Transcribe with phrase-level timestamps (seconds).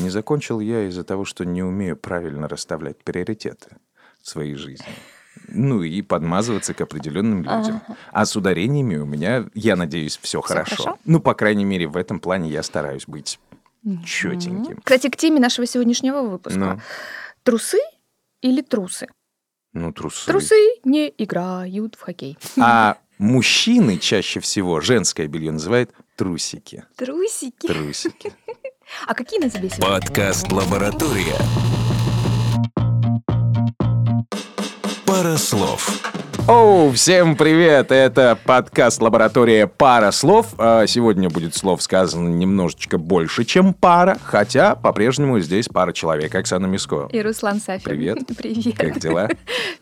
[0.00, 3.76] Не закончил я из-за того, что не умею правильно расставлять приоритеты
[4.22, 4.86] в своей жизни.
[5.48, 7.82] Ну и подмазываться к определенным людям.
[8.12, 10.76] А с ударениями у меня, я надеюсь, все, хорошо.
[10.76, 10.98] хорошо?
[11.04, 13.38] Ну, по крайней мере, в этом плане я стараюсь быть
[14.04, 14.80] четеньким.
[14.82, 16.58] Кстати, к теме нашего сегодняшнего выпуска.
[16.58, 16.80] Ну.
[17.42, 17.78] Трусы
[18.42, 19.08] или трусы?
[19.72, 20.26] Ну, трусы.
[20.26, 22.36] Трусы не играют в хоккей.
[22.58, 26.84] А мужчины чаще всего женское белье называют трусики.
[26.96, 27.66] Трусики.
[27.66, 28.32] Трусики.
[29.06, 29.86] А какие на тебе сегодня?
[29.86, 31.36] Подкаст «Лаборатория».
[35.06, 36.00] Пара слов.
[36.48, 37.92] Оу, всем привет!
[37.92, 39.66] Это подкаст «Лаборатория.
[39.66, 40.54] Пара слов».
[40.58, 46.34] А Сегодня будет слов сказано немножечко больше, чем пара, хотя по-прежнему здесь пара человек.
[46.34, 47.08] Оксана Миско.
[47.12, 47.84] И Руслан Сафин.
[47.84, 48.18] Привет.
[48.36, 48.76] Привет.
[48.76, 49.28] Как дела?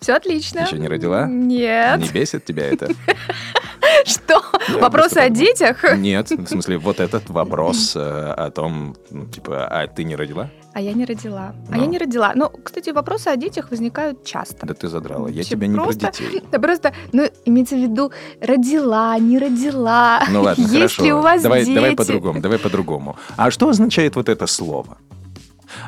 [0.00, 0.60] Все отлично.
[0.60, 1.26] Еще не родила?
[1.26, 2.00] Нет.
[2.00, 2.88] Не бесит тебя это?
[4.04, 4.42] Что?
[4.80, 5.84] Вопросы о детях?
[5.96, 10.50] Нет, в смысле, вот этот вопрос э, о том, ну, типа, а ты не родила?
[10.74, 11.54] А я не родила.
[11.70, 11.80] А Ну.
[11.80, 12.32] я не родила.
[12.34, 14.66] Ну, кстати, вопросы о детях возникают часто.
[14.66, 15.28] Да ты задрала.
[15.28, 16.42] Я тебя не про детей.
[16.52, 20.22] Да просто, ну, имеется в виду, родила, не родила.
[20.30, 21.04] Ну ладно, хорошо.
[21.04, 21.74] ли у вас давай, дети?
[21.74, 23.16] давай по-другому, давай по-другому.
[23.36, 24.98] А что означает вот это слово?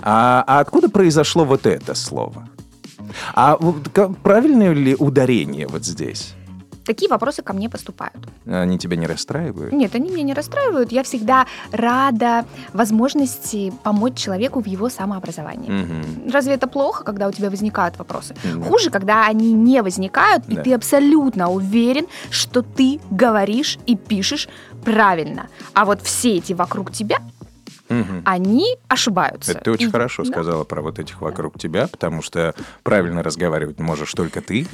[0.03, 2.49] А, а откуда произошло вот это слово?
[3.35, 3.57] А
[4.23, 6.35] правильное ли ударение вот здесь?
[6.91, 8.17] Такие вопросы ко мне поступают.
[8.47, 9.73] Они тебя не расстраивают?
[9.73, 10.91] Нет, они меня не расстраивают.
[10.91, 15.71] Я всегда рада возможности помочь человеку в его самообразовании.
[15.71, 16.33] Мгм.
[16.33, 18.35] Разве это плохо, когда у тебя возникают вопросы?
[18.43, 20.61] М, Хуже, когда они не возникают, Да.
[20.61, 24.49] и ты абсолютно уверен, что ты говоришь и пишешь
[24.85, 25.47] правильно.
[25.75, 27.19] А вот все эти вокруг тебя,
[27.91, 28.23] мгм.
[28.25, 29.53] они ошибаются.
[29.53, 30.31] Это ты очень И- хорошо да.
[30.31, 34.67] сказала про вот этих вокруг тебя, потому что правильно разговаривать можешь только ты.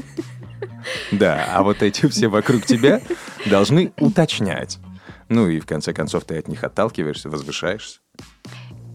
[1.11, 3.01] Да, а вот эти все вокруг тебя
[3.47, 4.79] должны уточнять.
[5.29, 7.99] Ну и в конце концов ты от них отталкиваешься, возвышаешься.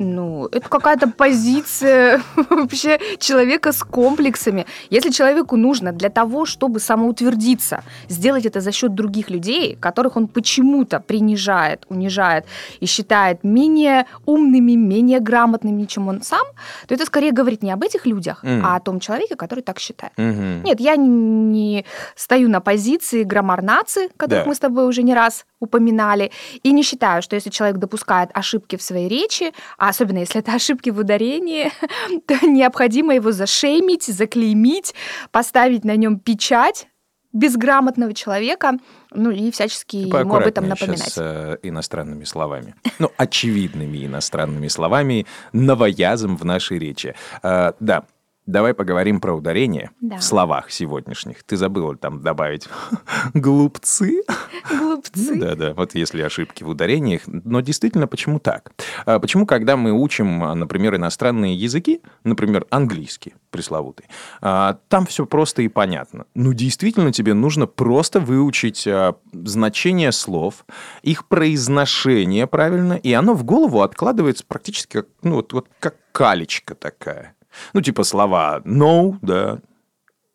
[0.04, 4.66] Ну, это какая-то позиция вообще человека с комплексами.
[4.90, 10.28] Если человеку нужно для того, чтобы самоутвердиться, сделать это за счет других людей, которых он
[10.28, 12.46] почему-то принижает, унижает
[12.80, 16.46] и считает менее умными, менее грамотными, чем он сам,
[16.88, 18.66] то это скорее говорит не об этих людях, Мгм.
[18.66, 20.14] а о том человеке, который так считает.
[20.18, 20.64] Мгм.
[20.64, 21.86] Нет, я не
[22.16, 24.50] стою на позиции граммар-нации, которых Да.
[24.50, 26.32] мы с тобой уже не раз упоминали,
[26.64, 30.54] и не считаю, что если человек допускает ошибки в своей речи, а особенно если это
[30.56, 31.72] ошибки в ударении,
[32.28, 34.94] то необходимо его зашеймить, заклеймить,
[35.32, 36.88] поставить на нем печать
[37.34, 38.74] безграмотного человека,
[39.12, 41.04] ну и всячески Ты ему об этом напоминать.
[41.04, 42.76] щас, э, иностранными словами.
[43.00, 47.16] Ну, очевидными иностранными словами, новоязом в нашей речи.
[47.42, 48.04] Э, да,
[48.46, 50.18] давай поговорим про ударение Да.
[50.18, 51.44] в словах сегодняшних.
[51.44, 52.68] Ты забыла там добавить
[53.34, 54.24] глупцы?
[54.70, 55.36] Глупцы.
[55.36, 57.22] Да-да, вот если ошибки в ударениях.
[57.28, 58.72] Но действительно, почему так?
[59.06, 64.06] А Почему, когда мы учим, например, иностранные языки, например, английский пресловутый,
[64.42, 66.26] а, там все просто и понятно.
[66.36, 70.66] Ну, действительно, тебе нужно просто выучить а, значение слов,
[71.02, 76.76] их произношение правильно, и оно в голову откладывается практически как, ну, вот, вот как калечка
[76.76, 77.36] такая.
[77.74, 79.60] Ну, типа слова no, да,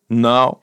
[0.09, 0.57] now.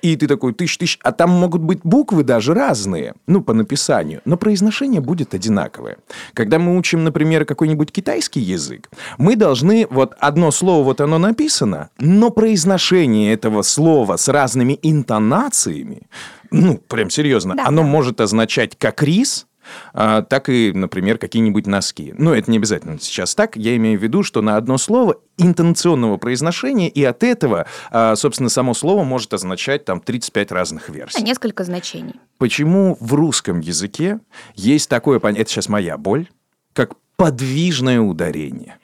[0.00, 4.38] И ты такой тысяч-тысяч, а там могут быть буквы даже разные, ну, по написанию, но
[4.38, 5.98] произношение будет одинаковое.
[6.32, 8.88] Когда мы учим, например, какой-нибудь китайский язык,
[9.18, 16.08] мы должны, вот одно слово, вот оно написано, но произношение этого слова с разными интонациями,
[16.50, 17.66] ну, прям серьезно, Да.
[17.66, 19.46] оно может означать как рис,
[19.92, 22.14] так и, например, какие-нибудь носки.
[22.16, 23.56] Но это не обязательно сейчас так.
[23.56, 28.48] Я имею в виду, что на одно слово интонационного произношения, и от этого, а, собственно,
[28.48, 31.22] само слово может означать там 35 разных версий.
[31.22, 32.16] Несколько значений.
[32.38, 34.20] Почему в русском языке
[34.54, 36.28] есть такое понятие, это сейчас моя боль,
[36.72, 38.76] как подвижное ударение?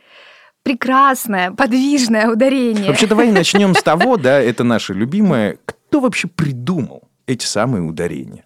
[0.62, 2.88] Прекрасное, подвижное ударение.
[2.88, 8.44] Вообще, давай начнем с того, да, это наше любимое, кто вообще придумал эти самые ударения?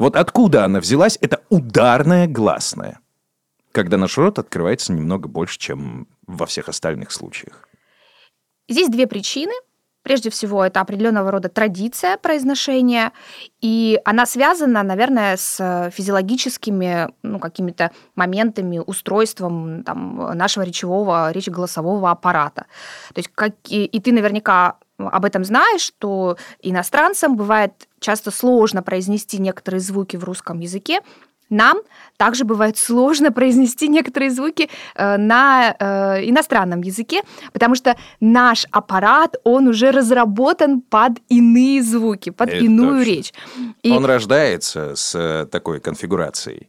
[0.00, 3.00] Вот откуда она взялась, это ударная гласная,
[3.70, 7.68] когда наш рот открывается немного больше, чем во всех остальных случаях.
[8.66, 9.52] Здесь две причины.
[10.02, 13.12] Прежде всего, это определенного рода традиция произношения,
[13.60, 22.64] и она связана, наверное, с физиологическими ну, какими-то моментами, устройством там, нашего речевого, речеголосового аппарата.
[23.12, 28.82] То есть, как, и, и ты наверняка об этом знаешь, что иностранцам бывает часто сложно
[28.82, 31.00] произнести некоторые звуки в русском языке,
[31.50, 31.78] нам
[32.16, 39.36] также бывает сложно произнести некоторые звуки э, на э, иностранном языке, потому что наш аппарат,
[39.44, 43.10] он уже разработан под иные звуки, под Это иную точно.
[43.10, 43.34] речь.
[43.82, 46.68] И Он рождается с э, такой конфигурацией.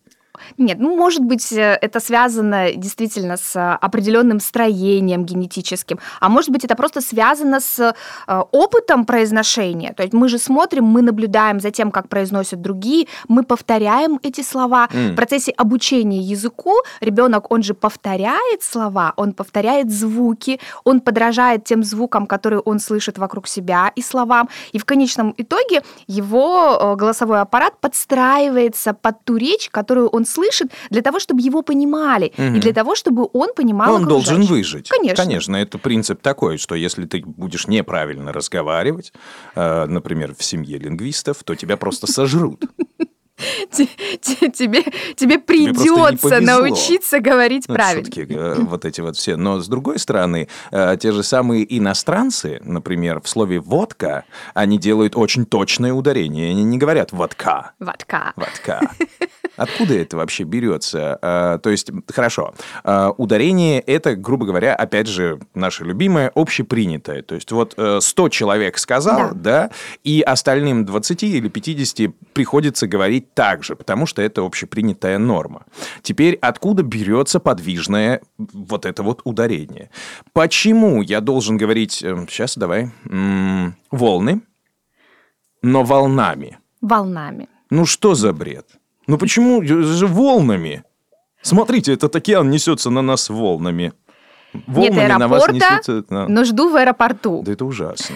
[0.58, 6.50] Нет, ну, может быть, э, это связано действительно с э, определенным строением генетическим, а может
[6.50, 9.94] быть, это просто связано с э, опытом произношения.
[9.94, 14.42] То есть мы же смотрим, мы наблюдаем за тем, как произносят другие, мы повторяем эти
[14.42, 14.88] слова.
[14.94, 15.12] М.
[15.12, 21.84] В процессе обучения языку ребенок, он же повторяет слова, он повторяет звуки, он подражает тем
[21.84, 24.50] звукам, которые он слышит вокруг себя и словам.
[24.74, 30.41] И в конечном итоге его голосовой аппарат подстраивается под ту речь, которую он слышит,
[30.90, 32.56] для того, чтобы его понимали, Мгм.
[32.56, 34.50] и для того, чтобы он понимал Он должен окружающих.
[34.52, 34.90] выжить.
[34.90, 35.24] Конечно.
[35.24, 39.14] Конечно, это принцип такой, что если ты будешь неправильно разговаривать,
[39.56, 42.64] э, например, в семье лингвистов, то тебя просто сожрут.
[43.72, 43.88] Те-
[44.22, 44.84] те- Тебе,
[45.16, 48.04] тебе придется научиться говорить Ну, правильно.
[48.06, 49.36] шутки, э, вот эти вот все.
[49.38, 55.16] Но с другой стороны, э, те же самые иностранцы, например, в слове водка, они делают
[55.16, 56.52] очень точное ударение.
[56.52, 57.72] Они не говорят водка.
[57.80, 58.34] Ватка.
[58.36, 58.92] Водка.
[59.58, 61.20] Откуда это вообще берется?
[61.22, 62.54] Э, То есть, хорошо,
[63.18, 67.22] ударение это, грубо говоря, опять же, наше любимое, общепринятое.
[67.22, 69.70] То есть, вот э, 100 человек сказал, да,
[70.04, 75.66] и остальным 20 или 50 приходится говорить так же, потому что это общепринятая норма.
[76.02, 79.90] Теперь, откуда берется подвижное вот это вот ударение?
[80.34, 84.42] Почему я должен говорить, сейчас давай, м, волны,
[85.62, 86.58] но волнами?
[86.82, 87.48] Волнами.
[87.70, 88.68] Ну что за бред?
[89.08, 90.84] Ну почему же волнами?
[91.42, 93.94] Смотрите, этот океан несется на нас волнами.
[94.68, 96.28] Волнами Нет на вас аэропорта, несется...
[96.28, 97.42] но жду в аэропорту.
[97.44, 98.16] Да это ужасно.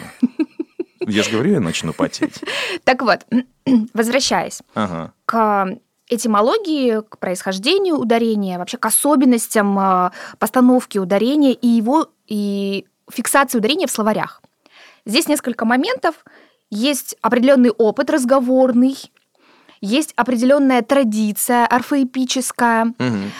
[1.08, 2.42] Я же говорю, я начну потеть.
[2.84, 3.26] Так вот,
[3.94, 5.14] возвращаясь Ага.
[5.26, 13.58] к этимологии, к происхождению ударения, вообще к особенностям э, постановки ударения и его и фиксации
[13.58, 14.42] ударения в словарях.
[15.06, 16.16] Здесь несколько моментов.
[16.72, 18.96] Есть определенный опыт разговорный,
[19.82, 22.86] есть определенная традиция орфоэпическая.
[22.98, 23.32] Мгм.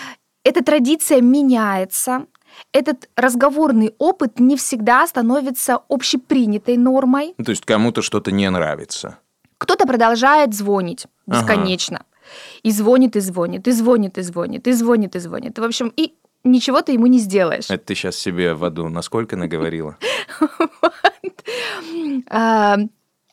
[0.44, 2.28] Эта традиция меняется.
[2.72, 7.34] Этот разговорный опыт не всегда становится общепринятой нормой.
[7.38, 9.18] Ну, То есть кому-то что-то не нравится.
[9.58, 11.40] Кто-то продолжает звонить Ага.
[11.40, 12.06] бесконечно.
[12.64, 15.60] И звонит, и звонит, и звонит, и звонит, и звонит, и звонит.
[15.60, 17.70] В общем, и ничего ты ему не сделаешь.
[17.70, 19.98] Это ты сейчас себе в аду насколько наговорила?
[22.30, 22.78] А,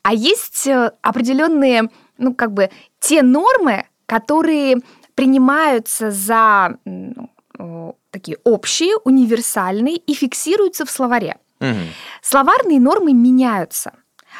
[0.03, 1.89] а есть э, определенные,
[2.19, 2.71] ну, как бы,
[3.01, 4.79] те нормы, которые
[5.15, 11.39] принимаются за ну, такие общие, универсальные и фиксируются в словаре.
[11.59, 11.89] Мгм.
[12.23, 13.93] Словарные нормы меняются.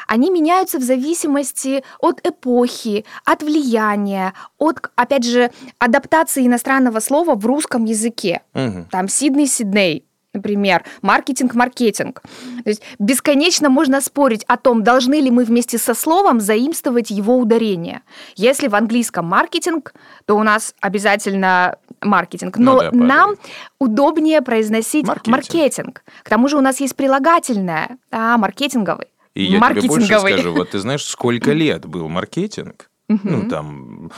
[0.07, 7.45] Они меняются в зависимости от эпохи, от влияния, от, опять же, адаптации иностранного слова в
[7.45, 8.41] русском языке.
[8.53, 8.85] Мгм.
[8.91, 12.21] Там Сидней, Сидней, например, маркетинг, маркетинг.
[12.63, 17.37] То есть бесконечно можно спорить о том, должны ли мы вместе со словом заимствовать его
[17.37, 18.01] ударение.
[18.35, 19.93] Если в английском маркетинг,
[20.25, 22.57] то у нас обязательно маркетинг.
[22.57, 23.07] Ну Но да, падает.
[23.07, 23.31] нам
[23.79, 25.35] удобнее произносить Маркетинг.
[25.35, 26.03] маркетинг.
[26.23, 29.07] К тому же у нас есть прилагательное, а, маркетинговый.
[29.35, 32.89] И я тебе больше скажу, вот ты знаешь, сколько лет был маркетинг?
[33.07, 34.11] Ну, там,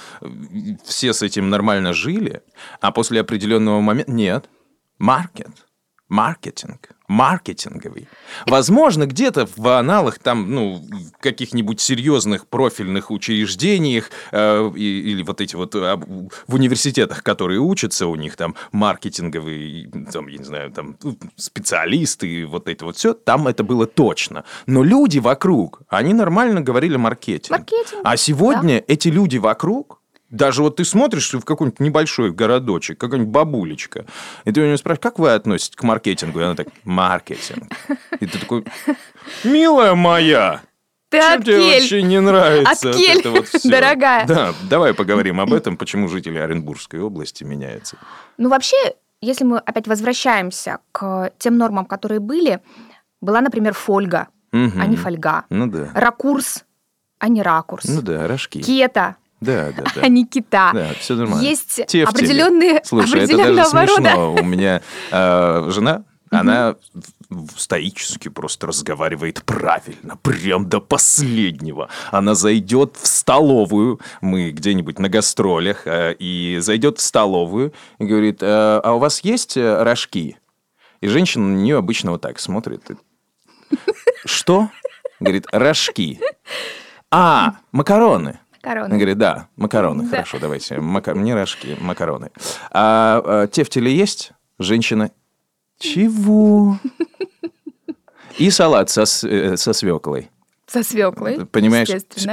[0.85, 2.41] все с этим нормально жили,
[2.79, 4.11] а после определенного момента...
[4.11, 4.45] Нет,
[4.97, 5.65] маркет,
[6.07, 8.07] маркетинг, маркетинговый.
[8.45, 10.83] Возможно, где-то в аналах там, ну,
[11.19, 18.15] каких-нибудь серьезных профильных учреждениях э, или вот эти вот а, в университетах, которые учатся, у
[18.15, 23.13] них там маркетинговые, там, я не знаю, там ну, специалисты и вот это вот все,
[23.13, 24.45] там это было точно.
[24.67, 27.51] Но люди вокруг, они нормально говорили маркетинг.
[27.51, 29.94] Маркетинг, А сегодня эти люди вокруг,
[30.35, 34.05] даже вот ты смотришь в какой-нибудь небольшой городочек, какая-нибудь бабулечка,
[34.43, 36.39] и ты у нее спрашиваешь, как вы относитесь к маркетингу?
[36.39, 37.71] И она так, маркетинг.
[38.19, 38.65] И ты такой,
[39.43, 40.61] милая моя,
[41.09, 44.27] Ты чем тебе вообще не нравится Откель, это вот всё?» дорогая.
[44.27, 47.97] Да, давай поговорим об этом, почему жители Оренбургской области меняются.
[48.37, 48.77] Ну, вообще,
[49.21, 52.59] если мы опять возвращаемся к тем нормам, которые были,
[53.21, 54.81] была, например, фольга, Мгм.
[54.81, 55.45] а не фольга.
[55.49, 55.89] Ну да.
[55.93, 56.63] Ракурс,
[57.19, 57.85] а не ракурс.
[57.85, 58.61] Ну да, рожки.
[58.61, 59.15] Кета,
[59.45, 60.01] Да, да, да.
[60.01, 60.71] а не кита.
[60.73, 61.43] Да, все нормально.
[61.43, 64.33] Есть Те определенные, Слушай, это даже определенного рода смешно.
[64.33, 66.75] У меня э, жена, она
[67.57, 71.89] стоически просто разговаривает правильно, прям до последнего.
[72.11, 78.41] Она зайдет в столовую, мы где-нибудь на гастролях, э, и зайдет в столовую и говорит,
[78.41, 80.37] «Э, а у вас есть э, рожки?
[81.01, 82.81] И женщина на нее обычно вот так смотрит.
[84.25, 84.69] Что?
[85.19, 86.19] Говорит, рожки.
[87.11, 88.39] А, макароны.
[88.65, 88.93] Макароны.
[88.93, 90.09] Он говорит, да, макароны, Да.
[90.09, 90.79] хорошо, давайте.
[90.79, 91.13] Мака...
[91.13, 92.31] Не рожки, макароны.
[92.71, 94.31] А, а, те в теле есть?
[94.57, 95.11] Женщина.
[95.77, 96.79] Чего?
[98.39, 100.29] И салат со, э, со свеклой.
[100.67, 101.89] Со свеклой, Понимаешь,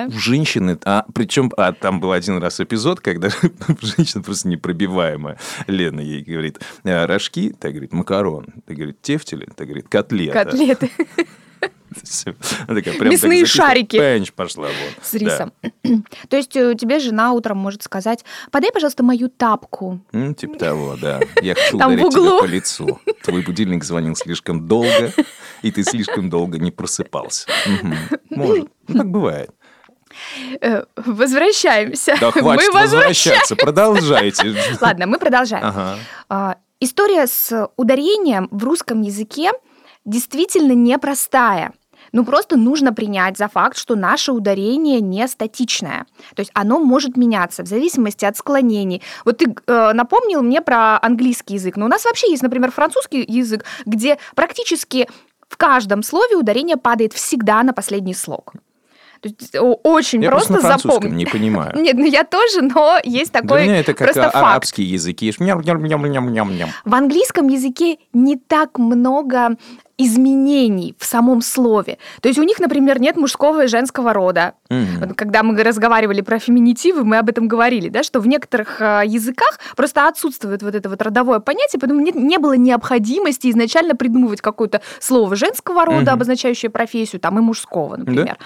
[0.08, 3.28] у женщины, а причем, а там был один раз эпизод, когда
[3.82, 5.38] женщина просто непробиваемая.
[5.66, 10.44] Лена ей говорит, «А, рожки, так говорит, макарон, так говорит, тефтели, так говорит, котлета.
[10.44, 10.90] Котлеты.
[12.68, 13.96] Она такая, прям Мясные так шарики.
[13.96, 15.04] Пенч пошла вот.
[15.04, 15.52] с рисом.
[16.28, 20.00] То есть э, тебе жена утром может сказать, подай, пожалуйста, мою тапку.
[20.12, 20.18] Да.
[20.18, 21.20] М, Типа того, да.
[21.40, 23.00] Я хочу Там ударить тебя по лицу.
[23.22, 25.12] Твой будильник звонил слишком долго,
[25.62, 27.48] и ты слишком долго не просыпался.
[28.30, 28.68] Может.
[28.88, 29.50] Ну, так бывает.
[30.60, 32.16] Э, Возвращаемся.
[32.20, 32.96] Да Мы хватит возвращаемся.
[32.96, 34.54] возвращаться, продолжайте.
[34.80, 35.64] Ладно, мы продолжаем.
[35.64, 35.98] Ага.
[36.28, 39.52] А, История с ударением в русском языке
[40.04, 41.72] действительно непростая.
[42.12, 46.04] Ну, просто нужно принять за факт, что наше ударение не статичное.
[46.34, 49.02] То есть оно может меняться в зависимости от склонений.
[49.24, 51.76] Вот ты э, напомнил мне про английский язык.
[51.76, 55.08] Но у нас вообще есть, например, французский язык, где практически
[55.48, 58.52] в каждом слове ударение падает всегда на последний слог.
[59.20, 61.12] То есть о- очень Я просто просто запомнить.
[61.12, 61.72] не понимаю.
[61.80, 64.44] Нет, ну я тоже, но есть Для такой меня это как просто а- факт.
[64.46, 65.32] арабские языки.
[66.84, 69.56] В английском языке не так много
[69.98, 71.98] изменений в самом слове.
[72.20, 74.54] То есть у них, например, нет мужского и женского рода.
[74.70, 79.02] Вот Когда мы разговаривали про феминитивы, мы об этом говорили, да, что в некоторых э,
[79.06, 84.40] языках просто отсутствует вот это вот родовое понятие, поэтому нет- не было необходимости изначально придумывать
[84.40, 86.10] какое-то слово женского рода, Мгм.
[86.14, 88.38] обозначающее профессию, там и мужского, например.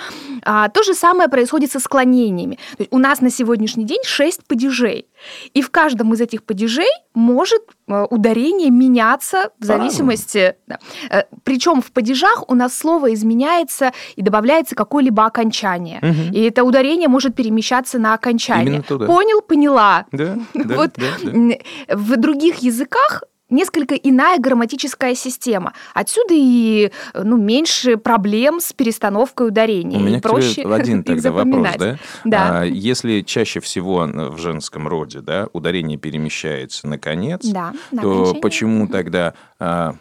[0.45, 2.57] А, то же самое происходит со склонениями.
[2.77, 5.07] То есть у нас на сегодняшний день шесть падежей.
[5.55, 10.57] И в каждом из этих падежей может ударение меняться в зависимости...
[10.67, 10.79] да.
[11.11, 16.01] Э, Причем в падежах у нас слово изменяется и добавляется какое-либо окончание.
[16.03, 16.33] Мгм.
[16.33, 18.83] И это ударение может перемещаться на окончание.
[18.83, 20.07] Понял, поняла.
[20.13, 21.97] Да, да, вот да, да.
[21.97, 25.73] в других языках несколько иная грамматическая система.
[25.95, 29.97] Отсюда и ну, меньше проблем с перестановкой ударений.
[29.97, 31.99] У меня к проще тебе один тогда вопрос, да?
[32.25, 32.61] Да.
[32.61, 38.13] А, если чаще всего в женском роде, да, ударение перемещается на конец, Да, на то
[38.13, 38.43] окончание.
[38.43, 39.35] почему тогда...
[39.59, 39.95] А,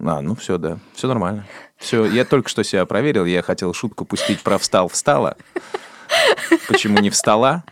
[0.00, 1.46] а, ну все, да, все нормально.
[1.76, 5.36] Все, я только что себя проверил, я хотел шутку пустить про встал, встала.
[6.66, 7.64] Почему не встала?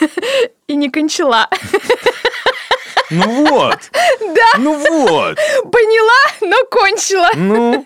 [0.68, 1.48] И не кончила.
[3.10, 3.78] Ну вот!
[4.20, 4.58] Да!
[4.58, 5.36] Ну вот!
[5.70, 7.28] Поняла, но кончила.
[7.34, 7.84] Ну,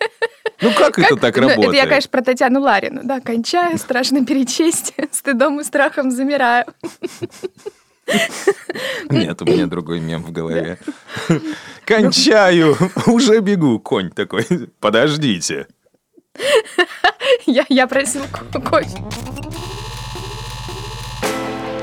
[0.61, 1.69] ну как, это так Ну, работает?
[1.69, 3.01] Это я, конечно, про Татьяну Ларину.
[3.05, 6.67] Да, кончаю, страшно перечесть, стыдом и страхом замираю.
[9.11, 10.79] Нет, у меня другой мем в голове.
[11.85, 12.77] Кончаю,
[13.07, 14.45] уже бегу, конь такой.
[14.81, 15.67] Подождите.
[17.47, 18.99] Я, я просил ко- кофе.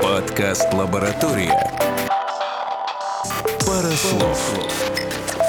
[0.02, 1.54] Подкаст «Лаборатория».
[3.70, 4.52] Парослов.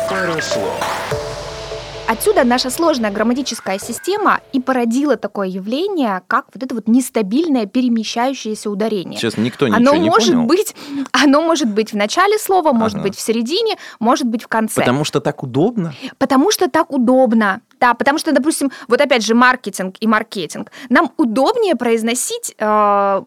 [0.08, 0.80] Парослов.
[2.08, 8.70] Отсюда наша сложная грамматическая система и породила такое явление, как вот это вот нестабильное перемещающееся
[8.70, 9.18] ударение.
[9.20, 10.46] Сейчас никто ничего оно не может понял.
[10.46, 10.76] быть,
[11.12, 13.08] оно может быть в начале слова, может Ага.
[13.08, 14.82] быть в середине, может быть в конце.
[14.82, 15.96] Потому что так удобно.
[16.20, 17.62] Потому что так удобно.
[17.82, 20.72] Да, потому что, допустим, вот опять же маркетинг и маркетинг.
[20.90, 22.64] Нам удобнее произносить э,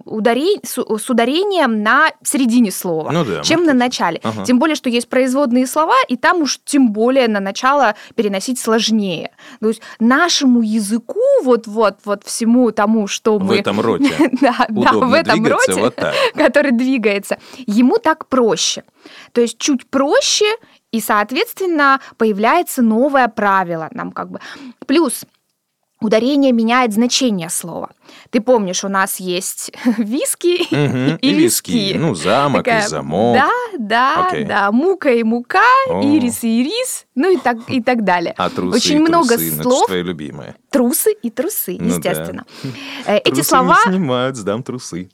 [0.05, 4.21] ударень- с, с ударением на середине слова, Ну да, чем на начале.
[4.23, 4.45] Ага.
[4.45, 9.33] Тем более, что есть производные слова, и там уж тем более на начало переносить сложнее.
[9.61, 13.59] То есть нашему языку, вот-вот, вот всему тому, что В мы...
[13.59, 14.15] этом роте.
[14.41, 15.99] Да, да, в этом роте, вот
[16.37, 18.85] который двигается, ему так проще.
[19.33, 20.47] То есть чуть проще,
[20.95, 23.89] и, соответственно, появляется новое правило.
[23.91, 24.39] Нам как бы...
[24.87, 25.25] Плюс
[26.01, 27.91] ударение меняет значение слова.
[28.31, 31.95] Ты помнишь, у нас есть виски Мгм, и, виски.
[31.99, 33.37] Ну, замок и Такая, замок.
[33.37, 34.45] Да, да, Окей.
[34.45, 34.71] да.
[34.71, 36.01] Мука и мука, О.
[36.01, 38.33] ирис и ирис, ну и так, и так далее.
[38.37, 39.81] А трусы Очень и много трусы, ну, слов.
[39.81, 40.55] же твои любимые.
[40.75, 41.95] Трусы и трусы, Ну да.
[41.95, 42.45] естественно.
[43.07, 43.77] Э, Эти Трусы слова...
[43.87, 45.09] не снимают, сдам трусы.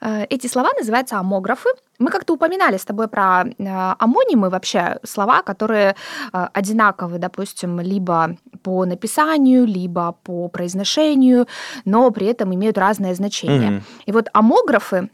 [0.00, 1.68] Э, Эти слова называются амографы.
[1.98, 5.94] Мы как-то упоминали с тобой про э, амонимы, вообще слова, которые
[6.32, 11.46] одинаковы, допустим, либо по написанию, либо по произношению,
[11.84, 13.70] но при этом имеют разное значение.
[13.70, 13.82] Мгм.
[14.06, 15.08] И вот амографы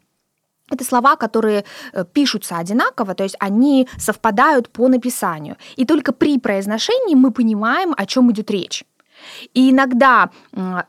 [0.73, 5.57] это слова, которые э, пишутся одинаково, то есть они совпадают по написанию.
[5.77, 8.85] И только при произношении мы понимаем, о чем идет речь.
[9.55, 10.31] И иногда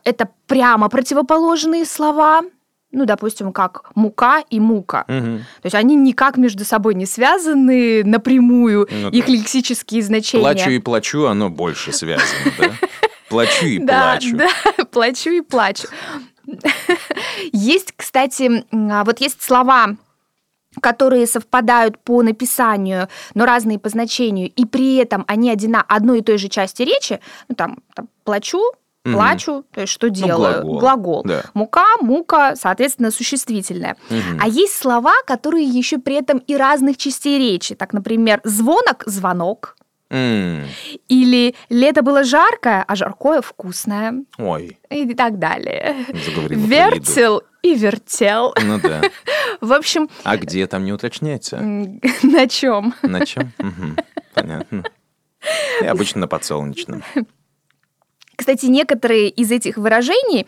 [0.02, 2.42] это прямо противоположные слова,
[2.90, 5.04] ну, допустим, как мука и мука.
[5.08, 5.38] Мгм.
[5.62, 10.42] То есть они никак между собой не связаны напрямую, Ну их лексические значения.
[10.42, 12.70] Плачу и плачу, оно больше связано, да?
[13.28, 14.36] Плачу и плачу.
[14.36, 14.48] Да,
[14.92, 15.88] плачу и плачу.
[17.52, 19.96] Есть, кстати, а, вот есть слова,
[20.80, 26.22] которые совпадают по написанию, но разные по значению, и при этом они одина, одной и
[26.22, 28.60] той же части речи, ну там, там плачу,
[29.04, 30.64] плачу, то есть что Ну, делаю?
[30.64, 31.22] глагол.
[31.24, 31.42] Да.
[31.54, 33.96] Мука, мука, соответственно, существительное.
[34.08, 34.40] Мгм.
[34.40, 37.74] А есть слова, которые еще при этом и разных частей речи.
[37.74, 39.76] Так, например, звонок, звонок.
[40.14, 40.64] М,
[41.08, 44.24] Или лето было жаркое, а жаркое вкусное.
[44.38, 45.96] Ой, И так далее.
[46.24, 46.60] заговорила.
[46.66, 48.54] Вертел и вертел.
[48.62, 49.02] Ну да.
[49.60, 51.56] В общем, А где там не уточняется?
[52.22, 52.94] на чем?
[53.02, 53.52] На чем?
[54.34, 54.84] Понятно.
[55.82, 57.02] И обычно на подсолнечном.
[58.36, 60.46] Кстати, некоторые из этих выражений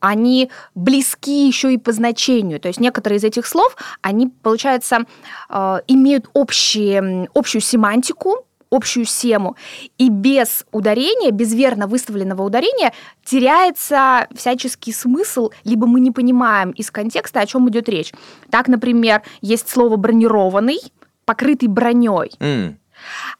[0.00, 2.60] они близки еще и по значению.
[2.60, 5.00] То есть некоторые из этих слов, они, получается,
[5.48, 8.46] э, имеют общие, общую семантику,
[8.76, 9.56] общую сему,
[9.98, 12.92] и без ударения, без верно выставленного ударения
[13.24, 18.12] теряется всяческий смысл, либо мы не понимаем из контекста, о чем идет речь.
[18.50, 20.78] Так, например, есть слово бронированный,
[21.24, 22.30] покрытый броней.
[22.40, 22.78] М,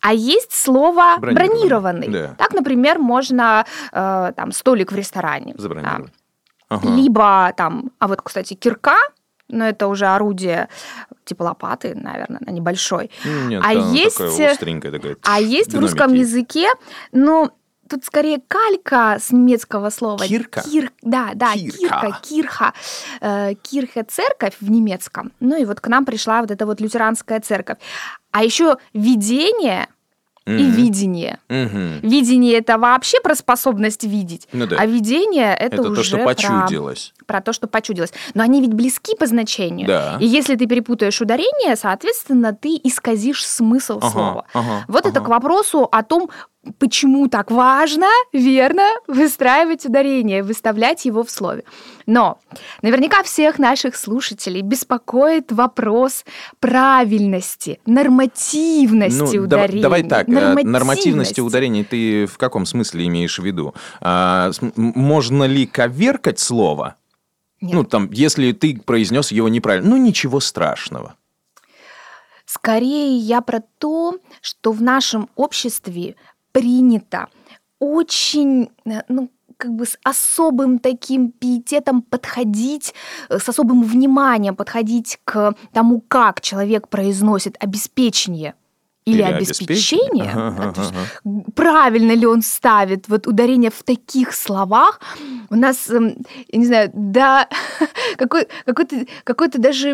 [0.03, 2.09] А есть слово Бронированный, бронированный.
[2.09, 2.35] да.
[2.39, 5.55] Так, например, можно э, там столик в ресторане.
[5.57, 6.07] Забронировать.
[6.07, 6.11] да.
[6.69, 6.89] Ага.
[6.89, 8.97] Либо там, а вот, кстати, кирка,
[9.49, 10.69] но это уже орудие
[11.27, 13.11] типа лопаты, наверное, на небольшой.
[13.25, 15.17] Нет, А там есть, такая остренькая такая.
[15.23, 16.69] А есть в русском языке,
[17.13, 17.51] ну,
[17.89, 20.25] тут скорее калька с немецкого слова.
[20.25, 20.63] Кирка?
[20.63, 21.79] Кир, да, да, Кирка.
[21.79, 22.75] кирка, кирха.
[23.21, 25.33] Э, кирха церковь в немецком.
[25.41, 27.79] Ну и вот к нам пришла вот эта вот лютеранская церковь.
[28.31, 29.89] А еще видение
[30.47, 31.39] и видение.
[31.49, 34.77] Видение это вообще про способность видеть, Ну да.
[34.79, 37.13] а видение это, Это уже то, что про- почудилось.
[37.27, 38.13] про то, что почудилось.
[38.35, 39.87] Но они ведь близки по значению.
[39.89, 40.17] Да.
[40.21, 44.45] И если ты перепутаешь ударение, соответственно, ты исказишь смысл Ага, слова.
[44.55, 45.27] ага, Вот это ага.
[45.27, 46.31] к вопросу о том,
[46.79, 51.65] почему так важно, верно, выстраивать ударение, выставлять его в слове.
[52.07, 52.39] Но
[52.83, 56.25] наверняка всех наших слушателей беспокоит вопрос
[56.61, 59.83] правильности, нормативности Ну, ударения.
[59.83, 61.41] давай так, э, нормативности Нормативности.
[61.41, 63.75] ударений ты в каком смысле имеешь в виду?
[64.01, 66.97] А, можно ли коверкать слово?
[67.61, 67.73] Нет.
[67.75, 71.15] Ну, там, если ты произнес его неправильно, ну, ничего страшного.
[72.45, 76.15] Скорее я про то, что в нашем обществе
[76.57, 77.29] принято
[77.81, 82.95] очень, э, ну, как бы с особым таким пиететом подходить,
[83.29, 88.55] э, с особым вниманием подходить к тому, как человек произносит обеспечение
[89.07, 91.45] или, обеспечение, Ага, ага.
[91.55, 95.01] правильно ли он ставит вот ударение в таких словах.
[95.49, 96.17] У нас, эм,
[96.49, 97.49] я не знаю, да,
[98.19, 99.93] какой, какой-то, какой-то даже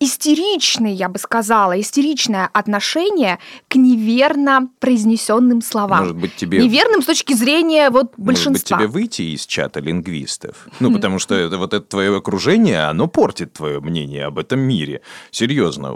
[0.00, 3.38] истеричный, я бы сказала, истеричное отношение
[3.68, 6.00] к неверно произнесенным словам.
[6.00, 6.58] Может быть, тебе...
[6.64, 8.78] Неверным с точки зрения вот Может быть, большинства.
[8.78, 10.66] тебе выйти из чата лингвистов?
[10.80, 15.02] Ну, потому что это, вот это твое окружение, оно портит твое мнение об этом мире.
[15.30, 15.94] Серьезно.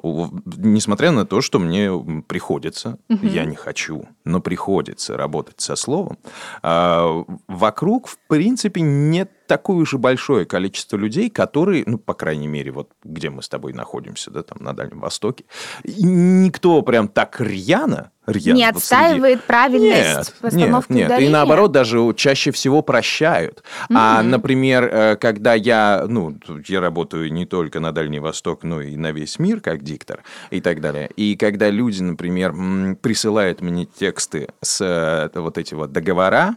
[0.56, 6.18] Несмотря на то, что мне м, приходится, я не хочу, но приходится работать со словом,
[6.62, 12.70] а, вокруг, в принципе, нет такое и большое количество людей, которые, ну, по крайней мере,
[12.70, 15.44] вот где мы с тобой находимся, да, там, на Дальнем Востоке,
[15.84, 21.20] никто прям так рьяно, рьяно не вот среди- отстаивает правильность нет, постановки нет, нет.
[21.20, 23.64] И наоборот, даже чаще всего прощают.
[23.92, 24.30] А, Мгм.
[24.30, 29.10] например, э, когда я, ну, я работаю не только на Дальний Восток, но и на
[29.10, 31.10] весь мир как диктор и так далее.
[31.16, 32.54] И когда люди, например,
[33.02, 36.54] присылают мне тексты с э, вот эти вот договора,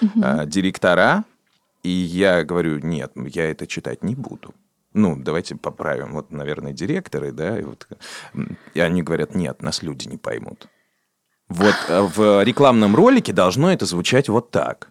[0.00, 1.24] э, директора,
[1.86, 4.54] и я говорю, нет, я это читать не буду.
[4.92, 6.12] Ну, давайте поправим.
[6.14, 7.86] Вот, наверное, директоры, да, и, вот,
[8.74, 10.66] и они говорят, нет, нас люди не поймут.
[11.48, 14.90] Вот э, в рекламном ролике должно это звучать вот так.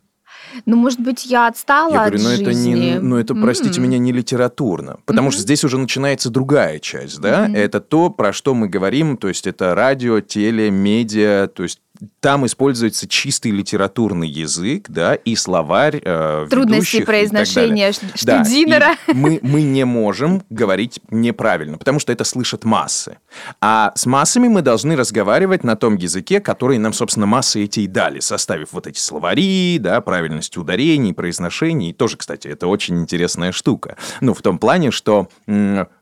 [0.66, 2.74] Ну, может быть, я отстала Я говорю, от ну это, жизни.
[2.74, 3.88] не, ну это, простите М.
[3.88, 5.00] меня, не литературно.
[5.06, 7.50] Потому что здесь уже начинается другая часть, да?
[7.54, 11.82] Это то, про что мы говорим, то есть это радио, теле, медиа, то есть
[12.20, 18.96] там используется чистый литературный язык, да, и словарь э, Трудности произношения Да, Штудинера.
[19.08, 23.18] и мы, мы не можем говорить неправильно, потому что это слышат массы.
[23.62, 27.88] А с массами мы должны разговаривать на том языке, который нам, собственно, массы эти и
[27.88, 31.94] дали, составив вот эти словари, да, правильность ударений, произношений.
[31.94, 33.98] Тоже, кстати, это очень интересная штука.
[34.22, 35.30] Ну, в том плане, что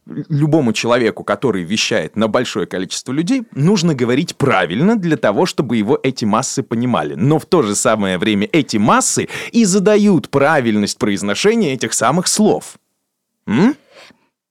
[0.06, 5.98] любому человеку, который вещает на большое количество людей, нужно говорить правильно для того, чтобы его
[6.04, 7.16] эти массы понимали.
[7.16, 12.76] Но в то же самое время эти массы и задают правильность произношения этих самых слов.
[13.48, 13.76] М?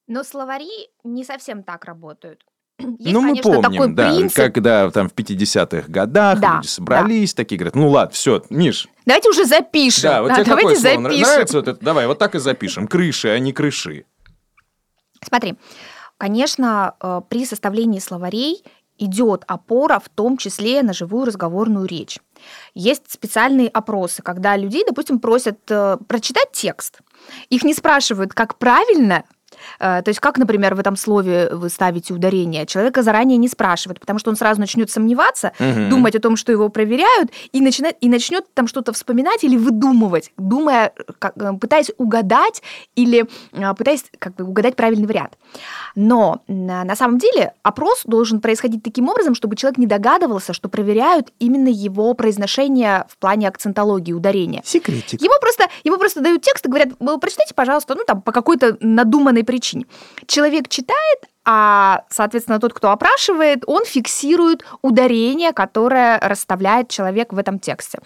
[0.09, 0.69] Но словари
[1.05, 2.41] не совсем так работают.
[2.79, 4.37] Есть, ну, мы конечно, помним, такой да, принцип.
[4.37, 9.29] когда там в 50-х годах Да, люди собрались, такие говорят, ну ладно, все, Миш, Давайте
[9.31, 10.03] уже запишем.
[10.11, 11.21] да, вот Да, тебе какое давайте слово запишем.
[11.23, 14.05] нравится, вот это, давай, вот так и запишем, крыши, а не крыши.
[15.23, 15.57] Смотри,
[16.23, 18.63] Конечно, э, при составлении словарей
[18.97, 22.21] идет опора в том числе на живую разговорную речь.
[22.75, 27.01] Есть специальные опросы, когда людей, допустим, просят э, прочитать текст.
[27.49, 29.25] Их не спрашивают, как правильно
[29.79, 34.19] то есть как, например, в этом слове вы ставите ударение, человека заранее не спрашивают, потому
[34.19, 35.91] что он сразу начнет сомневаться, угу.
[35.91, 40.33] думать о том, что его проверяют, и начинает, и начнет там что-то вспоминать или выдумывать,
[40.37, 42.63] думая, как, э, пытаясь угадать
[42.95, 45.33] или э, пытаясь как бы угадать правильный вариант.
[45.95, 51.33] Но на самом деле опрос должен происходить таким образом, чтобы человек не догадывался, что проверяют
[51.39, 54.63] именно его произношение в плане акцентологии, ударения.
[54.65, 55.21] Секретик.
[55.21, 59.45] Ему просто, ему просто дают текст и говорят, прочитайте, пожалуйста, ну там по какой-то надуманной
[59.53, 59.85] причине.
[60.27, 67.59] Человек читает, а, соответственно, тот, кто опрашивает, он фиксирует ударение, которое расставляет человек в этом
[67.59, 67.99] тексте.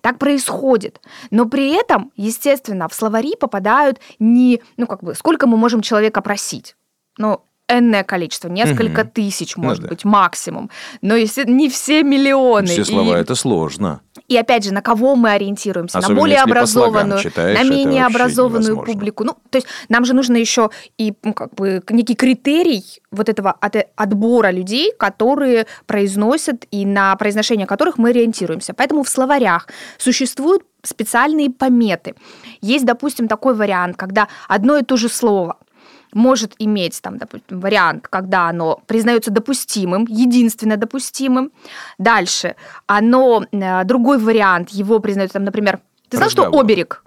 [0.00, 1.00] Так происходит.
[1.30, 6.20] Но при этом, естественно, в словари попадают не, ну, как бы, сколько мы можем человека
[6.20, 6.74] просить
[7.18, 9.10] ну, энное количество, несколько угу.
[9.14, 9.94] тысяч, ну может ну, да.
[9.94, 10.70] быть, максимум.
[11.02, 12.66] Но если не все миллионы.
[12.66, 13.20] Все слова и...
[13.20, 14.00] это сложно.
[14.28, 15.98] И опять же, на кого мы ориентируемся?
[15.98, 19.24] Особенно на более образованную, читаешь, на менее образованную публику.
[19.24, 23.52] Ну, то есть нам же нужно еще и ну, как бы некий критерий вот этого
[23.52, 28.74] от, отбора людей, которые произносят и на произношение которых мы ориентируемся.
[28.74, 32.14] Поэтому в словарях существуют специальные пометы.
[32.60, 35.56] Есть, допустим, такой вариант, когда одно и то же слово–
[36.12, 41.52] может иметь там, допустим, вариант, когда оно признается допустимым, единственно допустимым.
[41.98, 47.04] Дальше оно, э, другой вариант, его признают, там, например, ты знал, что оберег?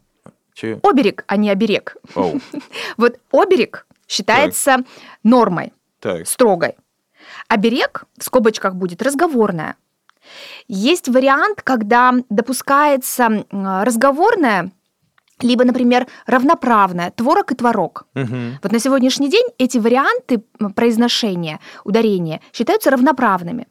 [0.54, 0.80] Че?
[0.84, 1.98] Оберег, а не оберег.
[2.16, 2.42] Oh.
[2.98, 4.86] вот оберег считается так.
[5.24, 6.28] нормой, так.
[6.28, 6.76] строгой.
[7.48, 9.76] Оберег в скобочках будет разговорная.
[10.68, 14.72] Есть вариант, когда допускается разговорная
[15.44, 18.06] либо, например, равноправное творог и творог.
[18.16, 18.36] Угу.
[18.64, 20.44] Вот на сегодняшний день эти варианты
[20.76, 23.68] произношения, ударения считаются равноправными.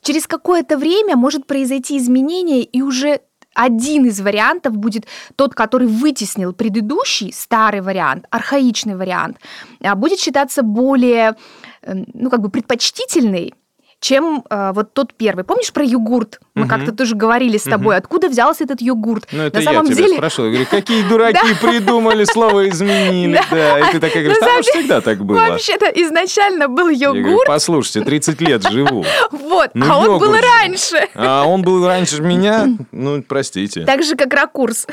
[0.00, 3.20] Через какое-то время может произойти изменение, и уже
[3.54, 9.38] один из вариантов будет тот, который вытеснил предыдущий старый вариант, архаичный вариант,
[9.82, 11.36] а будет считаться более,
[11.82, 13.54] э, ну, как бы предпочтительный
[14.02, 15.44] чем э, вот тот первый.
[15.44, 16.40] Помнишь про йогурт?
[16.54, 16.70] Мы угу.
[16.70, 17.98] как-то тоже говорили с тобой, угу.
[18.02, 19.28] откуда взялся этот йогурт.
[19.30, 20.16] Ну, это На самом я тебя деле...
[20.16, 23.40] спрашивала, говорю, какие дураки придумали слово изменили.
[23.52, 25.36] Да, и ты такая говоришь, а всегда так было.
[25.36, 27.46] Вообще-то изначально был йогурт.
[27.46, 29.04] Послушайте, 30 лет живу.
[29.30, 31.08] Вот, ну, а он был раньше.
[31.14, 32.66] А он был раньше меня?
[32.90, 33.84] Ну, простите.
[33.84, 34.86] Так же, как ракурс.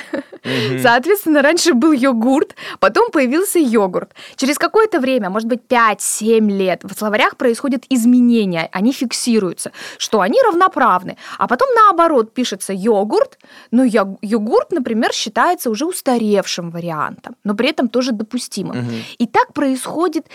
[0.82, 4.12] Соответственно, раньше был йогурт, потом появился йогурт.
[4.36, 8.69] Через какое-то время, может быть, 5-7 лет, в словарях происходят изменения.
[8.72, 11.17] Они фиксируются, что они равноправны.
[11.38, 13.38] А потом наоборот пишется йогурт,
[13.71, 18.79] но йогурт, например, считается уже устаревшим вариантом, но при этом тоже допустимым.
[18.79, 18.95] Угу.
[19.17, 20.27] И так происходит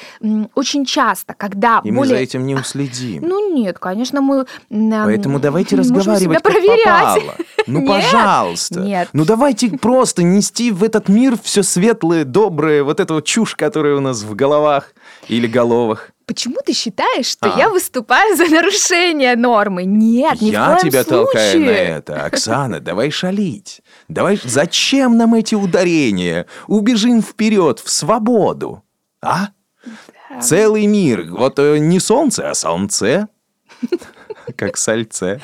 [0.55, 2.01] очень часто, когда И более...
[2.01, 3.23] мы за этим не уследим.
[3.23, 4.47] Ну нет, конечно, мы...
[4.71, 7.23] Поэтому давайте разговаривать как проверять.
[7.23, 7.35] попало.
[7.67, 8.81] Ну, нет, пожалуйста.
[8.81, 9.09] Нет.
[9.13, 14.01] Ну, давайте просто нести в этот мир все светлое, доброе, вот эту чушь, которая у
[14.01, 14.93] нас в головах
[15.29, 16.11] или головах.
[16.27, 17.59] Почему ты считаешь, что а.
[17.59, 19.85] я выступаю за нарушение нормы?
[19.85, 21.25] Нет, ни Я в коем тебя случае.
[21.25, 22.25] толкаю на это.
[22.25, 23.83] Оксана, давай шалить.
[24.09, 26.47] Давай, зачем нам эти ударения?
[26.67, 28.83] Убежим вперед, в свободу.
[29.21, 29.49] А?
[30.31, 30.41] Да.
[30.41, 31.27] Целый мир.
[31.31, 33.29] Вот э, не солнце, а солнце.
[34.57, 35.41] Как сальце.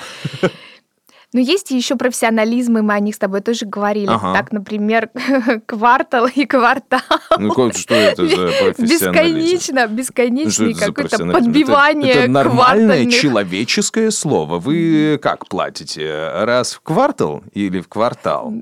[1.33, 4.09] Но есть еще профессионализмы, мы о них с тобой тоже говорили.
[4.11, 4.35] Ага.
[4.35, 5.11] Так, например,
[5.66, 7.01] квартал и квартал.
[7.38, 8.83] Ну, что это за профессионализм?
[8.83, 14.59] Бесконечно, бесконечный ну, какое-то подбивание Это, это нормальное человеческое слово.
[14.59, 16.31] Вы как платите?
[16.35, 18.53] Раз в квартал или в квартал?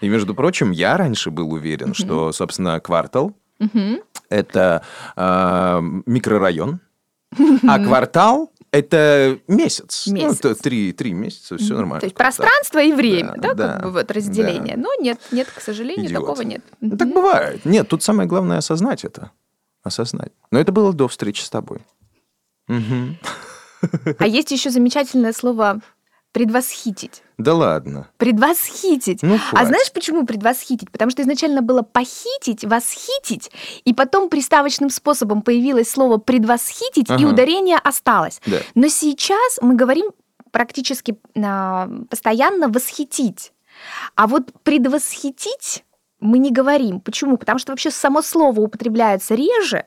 [0.00, 3.34] И, между прочим, я раньше был уверен, что, собственно, квартал–
[4.28, 4.82] это
[5.16, 6.80] э, микрорайон,
[7.66, 10.06] а квартал это месяц.
[10.06, 10.42] Месяц.
[10.42, 12.00] Ну, это три, три месяца, все нормально.
[12.00, 14.76] То есть пространство и время, да, да, да как бы вот разделение.
[14.76, 14.82] Да.
[14.82, 16.20] Но нет, нет, к сожалению, Идиот.
[16.20, 16.62] такого нет.
[16.80, 17.64] Ну, так бывает.
[17.64, 19.30] Нет, тут самое главное осознать это.
[19.82, 20.32] Осознать.
[20.50, 21.80] Но это было до встречи с тобой.
[22.68, 24.14] Угу.
[24.18, 25.80] А есть еще замечательное слово
[26.32, 27.22] предвосхитить.
[27.38, 28.08] Да ладно.
[28.18, 29.22] Предвосхитить.
[29.22, 30.90] Ну, а знаешь, почему предвосхитить?
[30.90, 33.50] Потому что изначально было похитить, восхитить,
[33.84, 37.22] и потом приставочным способом появилось слово предвосхитить, ага.
[37.22, 38.40] и ударение осталось.
[38.46, 38.58] Да.
[38.74, 40.10] Но сейчас мы говорим
[40.50, 43.52] практически э, постоянно восхитить.
[44.14, 45.84] А вот предвосхитить
[46.26, 47.00] мы не говорим.
[47.00, 47.36] Почему?
[47.36, 49.84] Потому что вообще само слово употребляется реже,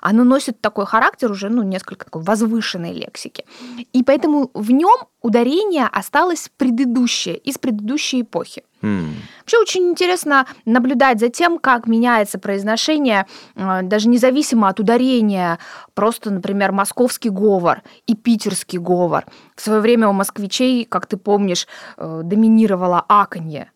[0.00, 3.44] оно носит такой характер уже, ну, несколько такой возвышенной лексики.
[3.92, 8.64] И поэтому в нем ударение осталось предыдущее, из предыдущей эпохи.
[8.82, 9.10] Mm.
[9.40, 15.58] Вообще очень интересно наблюдать за тем, как меняется произношение, э, даже независимо от ударения.
[15.94, 19.24] Просто, например, московский говор и питерский говор.
[19.54, 23.70] В свое время у москвичей, как ты помнишь, э, доминировало аканье.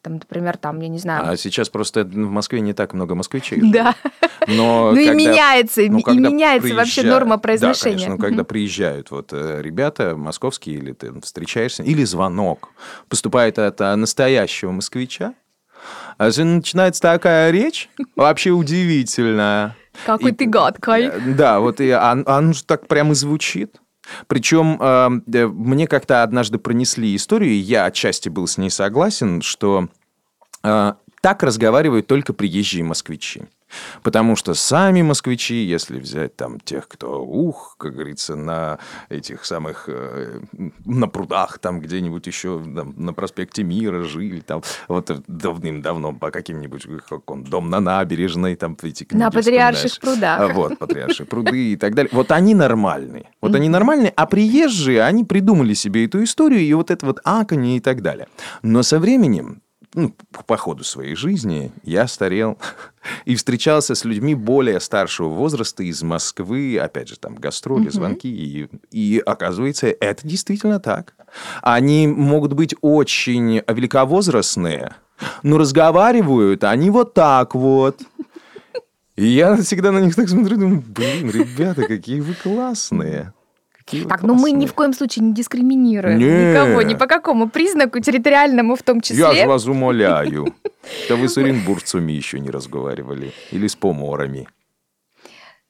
[0.00, 1.24] Там, например, там, я не знаю...
[1.28, 3.60] А сейчас просто в Москве не так много москвичей.
[3.60, 3.96] Да.
[4.46, 7.96] Но Ну и когда- меняется, и ну, когда меняется вообще норма Да, произношения.
[7.96, 12.68] конечно, ну, когда приезжают вот э, ребята московские, или ты встречаешься, или звонок
[13.08, 15.34] поступает от а, настоящего москвича,
[16.16, 19.76] а же начинается такая речь, вообще удивительная.
[20.06, 21.10] Какой И- ты гадкой.
[21.34, 23.76] Да, вот и он, он же так прямо и звучит.
[24.26, 29.42] Причем э, э, мне как-то однажды пронесли историю, и я отчасти был с ней согласен,
[29.42, 29.88] что
[30.62, 33.42] э, так разговаривают только приезжие москвичи.
[34.02, 38.78] Потому что сами москвичи, если взять там тех, кто, ух, как говорится, на
[39.08, 40.40] этих самых, э,
[40.84, 46.86] на прудах там где-нибудь еще там, на проспекте Мира жили, там вот давным-давно по каким-нибудь,
[47.08, 50.40] как он, дом на набережной, там эти книги На Патриарших прудах.
[50.40, 52.10] А, Вот, патриаршие пруды и так далее.
[52.12, 53.30] Вот они нормальные.
[53.40, 57.76] Вот они нормальные, а приезжие, они придумали себе эту историю и вот это вот аканье
[57.76, 58.28] и так далее.
[58.62, 59.62] Но со временем,
[59.94, 60.14] ну,
[60.46, 62.58] по ходу своей жизни я старел
[63.24, 68.68] и встречался с людьми более старшего возраста из Москвы, опять же, там гастроли, звонки, и,
[68.90, 71.14] и оказывается, это действительно так.
[71.62, 74.94] Они могут быть очень великовозрастные,
[75.42, 78.00] но разговаривают они вот так вот.
[79.16, 83.32] И я всегда на них так смотрю, думаю, блин, ребята, какие вы классные.
[83.88, 84.74] Какие вы Так, ну мы ни в классные.
[84.74, 86.50] коем случае не дискриминируем Не.
[86.52, 89.42] никого, ни по какому признаку, территориальному в том Я числе.
[89.42, 90.54] же вас умоляю.
[91.08, 93.32] Да вы с оренбургцами еще не разговаривали.
[93.50, 94.46] Или с поморами.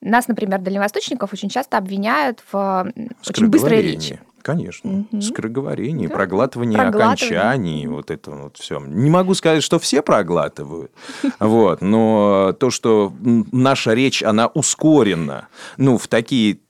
[0.01, 2.93] Нас, например, дальневосточников очень часто обвиняют в
[3.29, 4.21] очень быстрой речи.
[4.43, 5.05] Конечно.
[5.11, 5.21] Мгм.
[5.21, 6.15] Скороговорение, Да.
[6.15, 7.41] проглатывание Проглатывание.
[7.41, 8.79] окончаний, вот это вот все.
[8.81, 10.93] Не могу сказать, что все проглатывают,
[11.41, 16.61] вот, но то, что наша речь, она ускорена, ну, в такие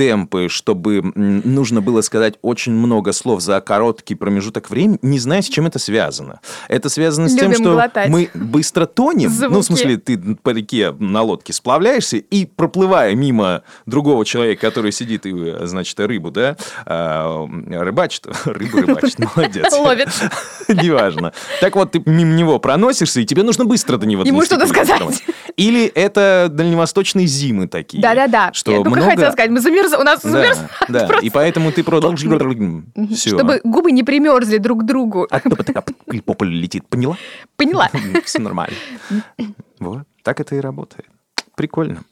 [0.00, 5.46] темпы, чтобы нужно было сказать очень много слов за короткий промежуток времени, не знаю, с
[5.46, 6.40] чем это связано.
[6.68, 8.08] Это связано с тем, Любим что глотать.
[8.08, 9.28] мы быстро тонем.
[9.28, 9.60] Ну, Звуки.
[9.60, 15.26] в смысле, ты по реке на лодке сплавляешься и, проплывая мимо другого человека, который сидит
[15.26, 19.70] и, значит, рыбу, да, а, рыбачит, рыбу рыбачит, молодец.
[19.70, 20.08] Ловит.
[20.68, 21.34] Неважно.
[21.60, 25.02] Так вот, ты мимо него проносишься, и тебе нужно быстро до него Ему что-то сказать.
[25.58, 28.02] Или это дальневосточные зимы такие.
[28.02, 28.54] Да-да-да.
[28.54, 29.10] Что Я только много...
[29.10, 29.60] хотела сказать, мы
[29.92, 32.28] у нас Да, да, и поэтому ты продолжишь...
[33.10, 33.30] Все.
[33.36, 35.26] Чтобы губы не примерзли друг к другу.
[35.30, 35.82] А кто такая
[36.24, 37.16] по полю летит, поняла?
[37.56, 37.88] Поняла.
[38.24, 38.76] Все нормально.
[39.78, 41.06] Вот, так это и работает.
[41.54, 42.02] Прикольно.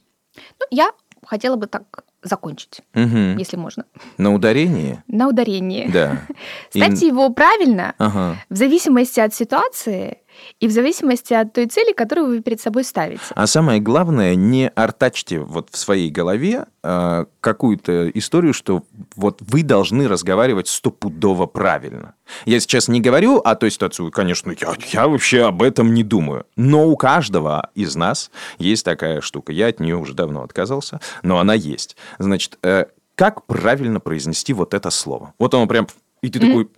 [0.60, 0.90] Ну, я
[1.26, 3.36] хотела бы так закончить, Мгм.
[3.36, 3.84] если можно.
[4.16, 5.04] На ударение?
[5.06, 5.88] На ударении.
[5.92, 6.22] Да.
[6.72, 8.36] И- Ставьте его правильно Ага.
[8.50, 10.18] в зависимости от ситуации
[10.60, 13.22] и в зависимости от той цели, которую вы перед собой ставите.
[13.34, 18.82] А самое главное, не артачьте вот в своей голове а, какую-то историю, что
[19.16, 22.14] вот вы должны разговаривать стопудово правильно.
[22.44, 26.46] Я сейчас не говорю о той ситуации, конечно, я, я вообще об этом не думаю.
[26.56, 29.52] Но у каждого из нас есть такая штука.
[29.52, 31.96] Я от нее уже давно отказался, но она есть.
[32.18, 35.34] Значит, э, как правильно произнести вот это слово?
[35.38, 35.88] Вот оно прям...
[36.22, 36.68] И ты такой...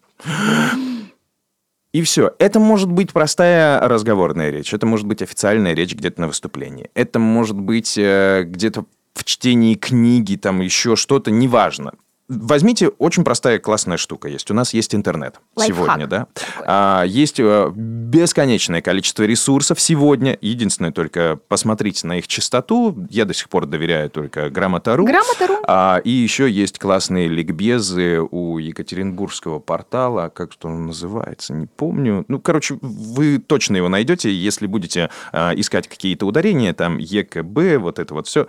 [1.93, 2.35] И все.
[2.39, 7.19] Это может быть простая разговорная речь, это может быть официальная речь где-то на выступлении, это
[7.19, 11.95] может быть э, где-то в чтении книги, там еще что-то, неважно.
[12.31, 14.53] Возьмите, очень простая классная штука есть.
[14.53, 16.27] У нас есть интернет Лайфхак сегодня, да.
[16.65, 20.39] А, есть э, бесконечное количество ресурсов сегодня.
[20.41, 22.97] Единственное, только посмотрите на их частоту.
[23.11, 25.05] Я до сих пор доверяю только грамота.ру.
[25.07, 25.57] Грамота.ру.
[25.67, 30.29] А, и еще есть классные ликбезы у Екатеринбургского портала.
[30.29, 32.25] Как что он называется, не помню.
[32.29, 37.99] Ну, короче, вы точно его найдете, если будете а, искать какие-то ударения, там ЕКБ, вот
[37.99, 38.47] это вот все,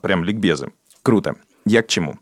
[0.00, 0.72] прям ликбезы.
[1.02, 1.36] Круто.
[1.66, 2.16] Я к чему?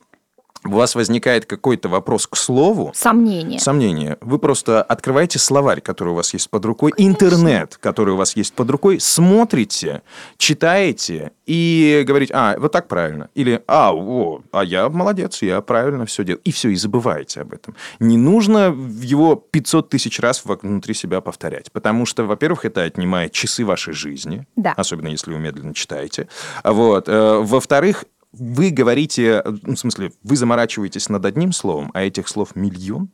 [0.66, 3.60] У вас возникает какой-то вопрос к слову, Сомнение.
[3.60, 4.18] Сомнение.
[4.20, 8.54] Вы просто открываете словарь, который у вас есть под рукой, интернет, который у вас есть
[8.54, 10.02] под рукой, смотрите,
[10.38, 13.28] читаете и говорите, а, вот так правильно.
[13.34, 16.40] Или, а, о, а я молодец, я правильно все делаю.
[16.44, 17.76] И все, и забываете об этом.
[18.00, 21.70] Не нужно его 500 тысяч раз внутри себя повторять.
[21.72, 24.46] Потому что, во-первых, это отнимает часы вашей жизни.
[24.56, 24.72] Да.
[24.76, 26.28] Особенно, если вы медленно читаете.
[26.64, 27.08] Вот.
[27.08, 32.56] Э, Во-вторых, вы говорите, ну, в смысле, вы заморачиваетесь над одним словом, а этих слов
[32.56, 33.10] миллион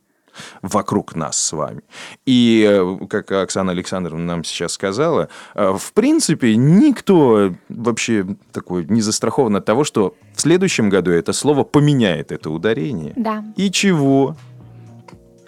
[0.62, 1.82] вокруг нас с вами.
[2.26, 9.02] И, э, как Оксана Александровна нам сейчас сказала, э, в принципе, никто вообще такой не
[9.02, 13.12] застрахован от того, что в следующем году это слово поменяет это ударение.
[13.16, 13.44] Да.
[13.56, 14.36] И чего?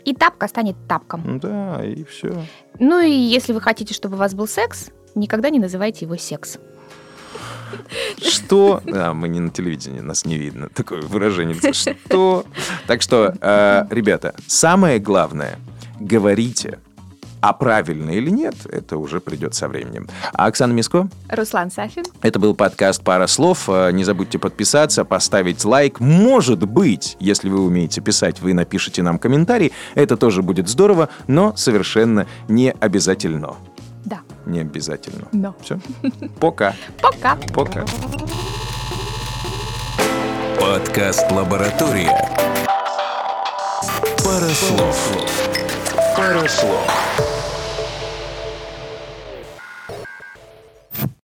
[0.05, 1.39] И тапка станет тапком.
[1.39, 2.45] Да, и все.
[2.79, 6.59] Ну и если вы хотите, чтобы у вас был секс, никогда не называйте его секс.
[8.21, 8.83] Что?
[8.87, 10.69] А, мы не на телевидении, нас не видно.
[10.69, 11.57] Такое выражение.
[11.73, 12.45] Что?
[12.87, 15.59] Так что, э, ребята, самое главное,
[16.01, 16.79] говорите,
[17.41, 20.09] а правильно или нет, это уже придет со временем.
[20.33, 22.05] А Оксана Миско, Руслан Сафин.
[22.23, 23.69] это был подкаст «Пара слов».
[23.69, 26.01] Э, Не забудьте подписаться, поставить лайк.
[26.01, 29.73] Может быть, если вы умеете писать, вы напишите нам комментарий.
[29.95, 33.57] Это тоже будет здорово, но совершенно не обязательно.
[34.05, 34.21] Да.
[34.47, 35.29] Не обязательно.
[35.33, 35.55] Но.
[35.61, 35.79] Все.
[36.41, 36.75] Пока.
[37.01, 37.37] Пока.
[37.55, 37.85] Пока.
[40.61, 42.11] Подкаст «Лаборатория».
[44.25, 44.97] Пара слов.
[46.17, 47.34] Пара слов.